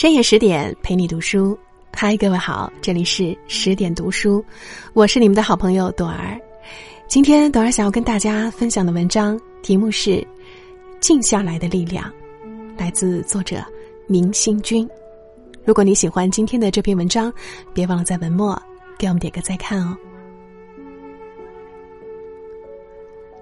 [0.00, 1.58] 深夜十点陪你读书，
[1.92, 4.42] 嗨，各位好，这里是十点读书，
[4.94, 6.40] 我是你们的好朋友朵儿。
[7.06, 10.12] 今天朵儿想要跟大家分享的文章题目是
[11.00, 12.10] 《静下来的力量》，
[12.80, 13.62] 来自作者
[14.06, 14.88] 明星君。
[15.66, 17.30] 如果你喜欢今天的这篇文章，
[17.74, 18.58] 别忘了在文末
[18.96, 19.94] 给我们点个再看哦。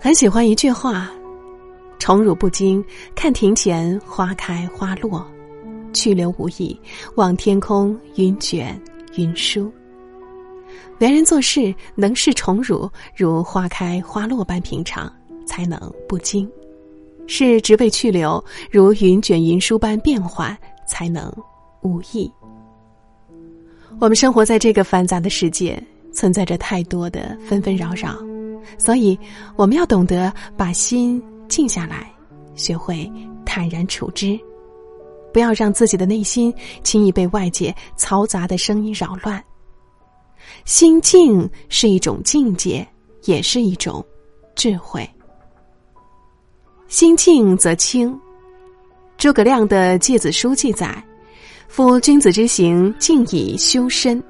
[0.00, 1.12] 很喜欢一句话
[2.00, 5.24] ：“宠辱不惊，看庭前花开花落；
[5.92, 6.78] 去留无意，
[7.16, 8.80] 望天空云卷
[9.16, 9.70] 云舒。”
[11.00, 15.10] 为人做事，能视宠辱如花开花落般平常，
[15.46, 16.46] 才能不惊；
[17.26, 21.32] 是职位去留如云卷云舒般变幻，才能
[21.80, 22.30] 无意。
[23.98, 25.82] 我们生活在这个繁杂的世界，
[26.12, 28.16] 存在着太多的纷纷扰扰。
[28.76, 29.18] 所以，
[29.56, 32.12] 我们要懂得把心静下来，
[32.54, 33.10] 学会
[33.44, 34.38] 坦然处之，
[35.32, 39.42] 不要让自己的内心轻易被外界嘈杂的声音扰乱。
[40.64, 42.86] 心静是一种境界，
[43.24, 44.04] 也是一种
[44.54, 45.08] 智慧。
[46.88, 48.18] 心静则清。
[49.16, 51.02] 诸葛亮的《诫子书》记载
[51.68, 54.22] ：“夫君子之行，静以修身。”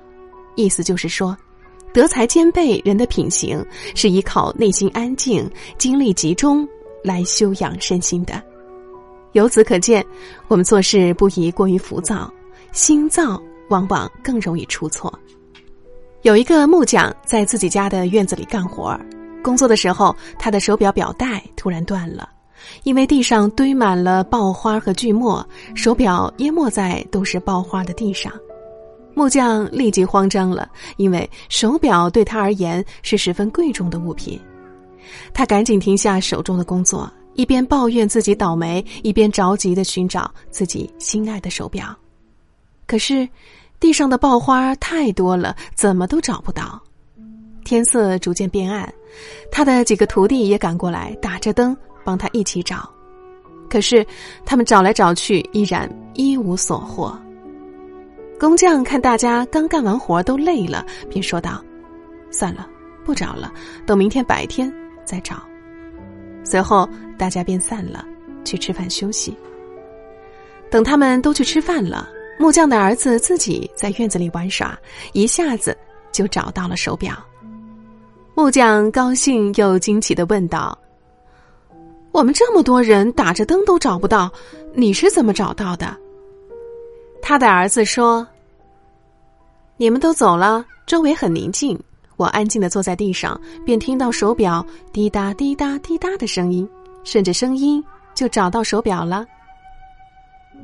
[0.56, 1.36] 意思就是说。
[1.92, 6.64] 德才兼备，人的品行是依靠内心安静、精力集中
[7.02, 8.40] 来修养身心的。
[9.32, 10.04] 由此可见，
[10.48, 12.32] 我们做事不宜过于浮躁，
[12.72, 15.12] 心躁往往更容易出错。
[16.22, 18.98] 有一个木匠在自己家的院子里干活，
[19.42, 22.28] 工作的时候，他的手表表带突然断了，
[22.82, 28.32] 因为地上堆满了爆花和锯末，手表淹没在都是爆花的地上。
[29.14, 34.40] 木匠立即慌张了，因为手表对他而言是十分贵重的物品。
[35.32, 41.96] 他赶紧停下手中的工作，一边抱怨自己倒霉，一边着急的寻找自己心爱的手表。
[42.86, 43.28] 可是，
[43.78, 46.80] 地上的爆花太多了，怎么都找不到。
[47.64, 48.92] 天色逐渐变暗，
[49.50, 52.90] 他的几个徒弟也赶过来，打着灯帮他一起找。
[53.68, 54.04] 可是，
[54.44, 57.16] 他们找来找去，依然一无所获。
[58.38, 61.62] 工匠看大家刚干完活都累了，便说道
[62.32, 62.66] ：“算了，
[63.04, 63.52] 不找了，
[63.86, 64.72] 等明天白天
[65.04, 65.40] 再找。”
[66.44, 68.04] 随后大家便散了，
[68.44, 69.36] 去吃饭休息。
[70.70, 72.08] 等他们都去吃饭了，
[72.38, 74.78] 木匠的儿子自己在院子里玩耍，
[75.12, 75.76] 一下子
[76.12, 77.14] 就找到了手表。
[78.34, 80.78] 木匠高兴又惊奇的问道
[82.12, 84.32] ：“我们这么多人打着灯都找不到，
[84.72, 85.94] 你是怎么找到的？”
[87.20, 88.26] 他的儿子说
[89.76, 91.78] ：“你们都走了，周围很宁静，
[92.20, 96.68] 我安静的坐在地上，便听到手表滴答滴答滴答的声音，
[97.02, 97.82] 顺着声音
[98.14, 99.24] 就找到手表了。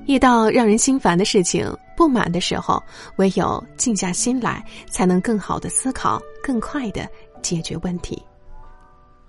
[0.04, 2.82] 遇到让人心烦的事情、不满的时候，
[3.16, 7.08] 唯有静下心来，才能更好的思考，更快的
[7.40, 8.22] 解决问题。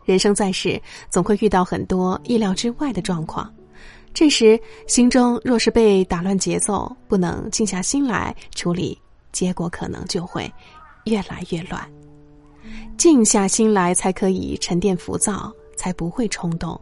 [0.04, 3.50] 人生在世，总会遇到很多意料之外的状况。”
[4.14, 9.00] 这时，心中若是被打乱节奏，不能静下心来处理，
[9.32, 10.52] 结果可能就会
[11.06, 11.90] 越来越乱。
[12.98, 16.80] 静下心来，才可以沉淀浮躁，才不会冲动。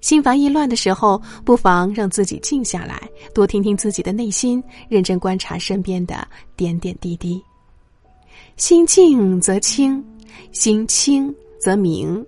[0.00, 7.42] 心烦意乱的时候，不妨让自己静下来，多听听自己的内心，认真观察身边的点点滴滴。
[8.56, 10.04] 心静则清，
[10.52, 12.24] 心清则明。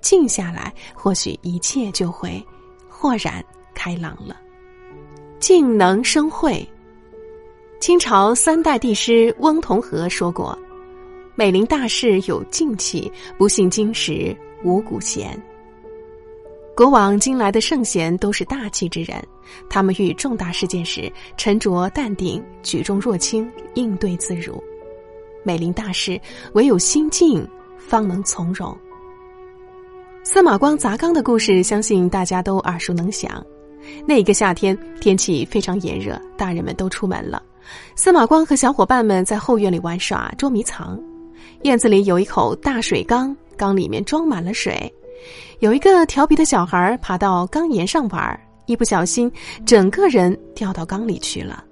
[0.00, 2.44] 静下来，或许一切就会。
[2.88, 4.36] 豁然开朗了，
[5.38, 6.68] 静能生慧。
[7.80, 10.58] 清朝三代帝师翁同龢说过
[11.38, 15.40] ：“美龄大事有静气，不信经时无古贤。”
[16.76, 19.24] 古往今来的圣贤都是大气之人，
[19.70, 24.60] 他们遇重大事件时沉着淡定，举重若轻，应对自如。
[25.44, 26.20] 美龄大事，
[26.54, 27.46] 唯有心静，
[27.76, 28.76] 方能从容。
[30.24, 33.40] 司马光砸缸的故事，相信大家都耳熟能详。
[34.04, 37.40] 那一个夏天，天气非常炎热，大人们都出门了。
[37.94, 41.00] 司马光和小伙伴们在后院里玩耍捉迷藏。
[41.62, 44.92] 院子里有一口大水缸，缸里面装满了水。
[45.58, 49.30] 有一个调皮的小孩爬到缸沿上玩，一不小心，
[49.66, 51.64] 整个人掉到缸里去了。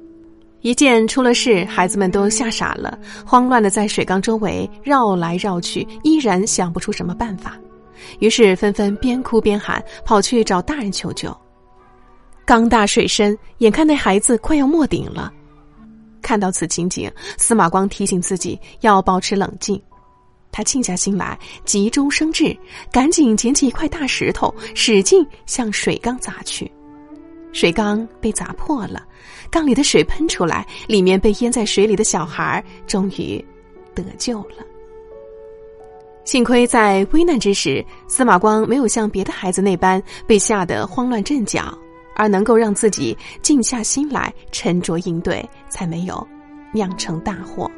[0.63, 7.57] 一见出了事，孩子们都吓傻了，慌乱的在水缸周围绕来绕去，依然想不出什么办法。
[8.19, 11.35] 于是纷纷边哭边喊，跑去找大人求救。
[12.45, 15.33] 缸大水深，眼看那孩子快要没顶了。
[16.27, 17.09] 看到此情景，
[17.39, 19.81] 司马光提醒自己要保持冷静。
[20.51, 22.57] 他静下心来，急中生智，
[22.91, 26.69] 赶紧捡起一块大石头，使劲向水缸砸去。
[27.53, 29.07] 水缸被砸破了，
[29.53, 33.43] 缸里的水喷出来，里面被淹在水里的小孩终于
[33.95, 34.67] 得救了。
[36.25, 41.79] 幸亏在危难之时，司马光没有像别的孩子那般被吓得慌乱阵脚，
[42.17, 46.27] 而能够让自己静下心来，沉着应对，才没有
[46.73, 47.71] 酿成大祸。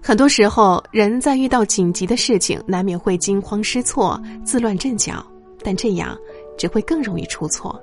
[0.00, 5.26] 很多时候，人在遇到紧急的事情，难免会惊慌失措、自乱阵脚，
[5.64, 6.16] 但这样。
[6.58, 7.78] 只会更容易出错。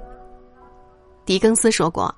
[1.25, 2.11] 狄更斯说过：“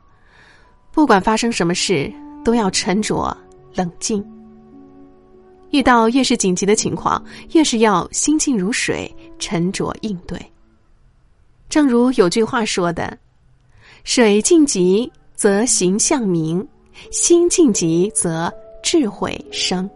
[0.89, 2.09] 不管发生什么事，
[2.45, 3.35] 都要沉着
[3.73, 4.25] 冷静。
[5.71, 7.21] 遇到越是紧急的情况，
[7.51, 10.39] 越是要心静如水，沉着应对。”
[11.69, 13.17] 正如有句话说的
[14.03, 16.65] ：“水静极则形象明，
[17.11, 18.53] 心静极则
[18.83, 19.89] 智慧生。”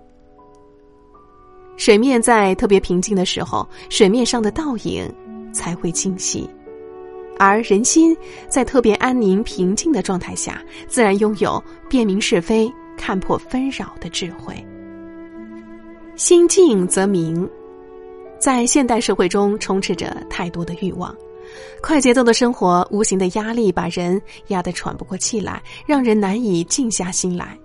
[1.78, 5.10] 水面在特别平静的时候，水面上的倒影。
[5.52, 6.48] 才会清晰，
[7.40, 8.16] 而人心
[8.48, 14.56] 在特别安宁平静的状态下，自然拥有辨明是非、看破纷扰的智慧。
[16.16, 17.50] 心静则明。
[18.38, 21.18] 在现代社会中，充斥着太多的欲望，
[21.82, 27.58] 快节奏的生活，无形的压力把人压得喘不过气来，让人难以静下心来。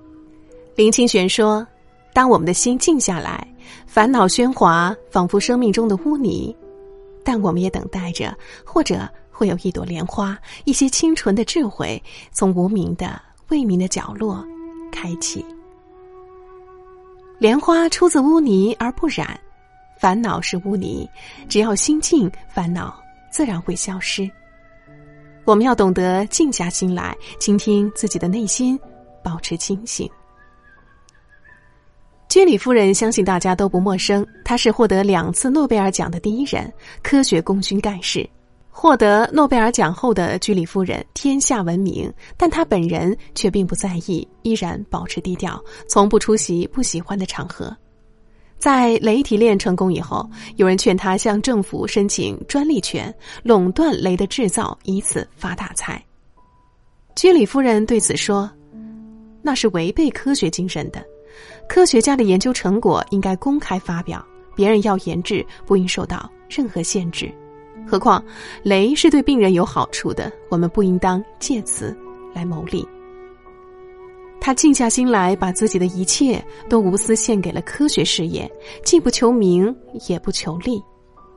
[0.77, 1.67] 林清玄说
[2.13, 3.47] ：“当我们的心静下来，
[3.87, 6.55] 烦恼喧哗仿佛生命中的污泥。”
[7.25, 12.03] 但我们也等待着，或者会有一朵莲花，一些清纯的智慧，
[12.33, 14.45] 从无名的未明的角落
[14.93, 15.45] 开启。
[17.39, 19.39] 莲花出自污泥而不染，
[19.99, 21.09] 烦恼是污泥，
[21.49, 22.95] 只要心静，烦恼
[23.35, 24.31] 自然会消失。
[25.45, 28.79] 我们要懂得静下心来，倾听自己的内心，
[29.25, 30.09] 保持清醒。
[32.29, 36.73] 居里夫人相信大家都不陌生，她是获得两次诺贝尔奖的第一人，
[37.03, 38.25] 科学功勋盖世。
[38.71, 47.77] 获得诺贝尔奖后的居里夫人天下闻名，但她本人却并不在意，依然保持低调，从不出席不喜欢的场合。
[48.59, 56.03] 在雷提炼成功以后，有人劝他向政府申请专利权，垄断雷的制造，以此发大财。
[57.15, 58.51] 居里夫人对此说
[59.43, 61.05] ：“那是违背科学精神的。”
[61.69, 64.25] 科学家的研究成果应该公开发表，
[64.55, 67.31] 别人要研制不应受到任何限制。
[67.87, 68.25] 何况，
[68.63, 71.95] 雷是对病人有好处的，我们不应当借此
[72.35, 72.87] 来牟利。
[74.45, 78.47] 他静下心来，把自己的一切都无私献给了科学事业，
[78.85, 79.75] 既不求名，
[80.07, 80.85] 也不求利。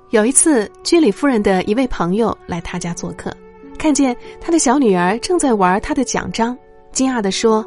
[0.10, 3.34] 有一次，居里夫人的一位朋友来他家做客，
[3.80, 6.58] 看见他的小女儿正在玩他的奖章，
[6.92, 7.66] 惊讶地说。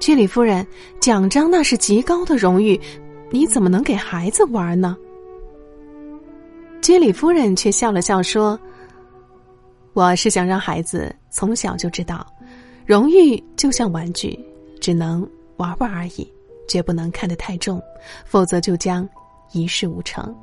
[0.00, 0.66] 居里夫人，
[0.98, 2.80] 奖章那是极高的荣誉，
[3.30, 4.96] 你怎么能给孩子玩呢？
[6.80, 8.58] 居里夫人却笑了笑说
[9.92, 12.26] ：“我是想让孩子从小就知道，
[12.88, 14.42] 荣誉就像玩具，
[14.80, 15.20] 只能
[15.58, 16.26] 玩玩而已，
[16.66, 17.78] 绝不能看得太重，
[18.24, 19.06] 否则就将
[19.52, 20.34] 一事无成。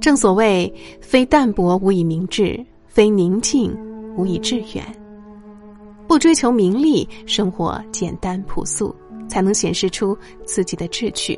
[0.00, 3.76] 正所谓，非淡泊无以明志，非宁静
[4.16, 4.84] 无以致远。”
[6.06, 8.94] 不追求名利，生活简单朴素，
[9.28, 11.36] 才能显示出自己的志趣；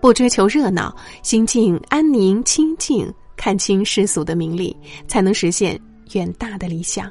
[0.00, 0.92] 不追求热闹，
[1.22, 5.80] 心境安宁清静，看清世俗的名利，才能实现
[6.12, 7.08] 远大的理想。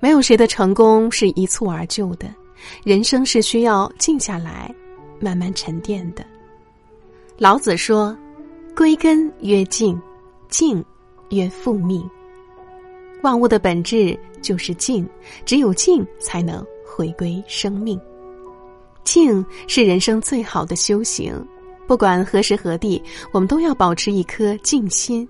[0.00, 2.28] 没有谁的成功是一蹴而就的，
[2.84, 4.74] 人生是需要静下来，
[5.18, 6.24] 慢慢沉淀的。
[7.38, 8.16] 老子说
[8.76, 10.00] ：“归根曰静，
[10.48, 10.84] 静
[11.30, 12.08] 曰复命。”
[13.22, 15.08] 万物的本质就是静，
[15.46, 17.98] 只有静才能回归生命。
[19.02, 21.34] 静是人生最好的修行，
[21.86, 25.26] 不管何时何地，我们都要保持一颗静心。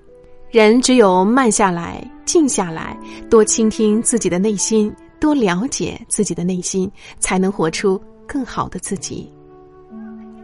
[0.54, 2.96] 人只有慢下来、静下来，
[3.28, 9.28] 多倾听自己的内心，多了解自己的内心，才能活出更好的自己。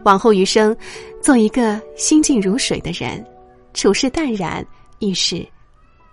[0.03, 0.75] 往后余生，
[1.21, 3.25] 做一个心静如水的人，
[3.73, 4.61] 处事淡然，
[4.99, 5.47] 遇事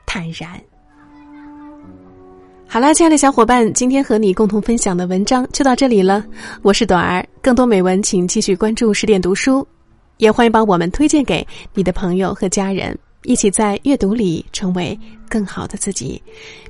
[0.07, 0.49] 坦然。
[2.69, 6.25] 好啦，亲爱的小伙伴，今天和你共同分享的文章就到这里了。
[6.63, 9.67] 我是朵儿，更多美文请继续关注十点读书，
[10.19, 12.97] 也欢迎把我们推荐给你的朋友和家人，
[13.29, 16.21] 一起在阅读里成为更好的自己。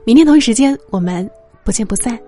[0.05, 1.31] 明天同一时间，我们
[1.63, 2.19] 不见不散。